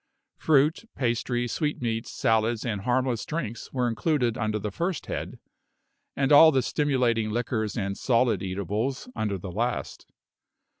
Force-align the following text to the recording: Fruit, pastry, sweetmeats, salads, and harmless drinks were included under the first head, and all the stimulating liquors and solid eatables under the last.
Fruit, 0.39 0.85
pastry, 0.95 1.47
sweetmeats, 1.47 2.09
salads, 2.09 2.65
and 2.65 2.81
harmless 2.81 3.23
drinks 3.23 3.71
were 3.71 3.87
included 3.87 4.35
under 4.35 4.57
the 4.57 4.71
first 4.71 5.05
head, 5.05 5.37
and 6.15 6.31
all 6.31 6.51
the 6.51 6.63
stimulating 6.63 7.29
liquors 7.29 7.77
and 7.77 7.95
solid 7.95 8.41
eatables 8.41 9.07
under 9.15 9.37
the 9.37 9.51
last. 9.51 10.07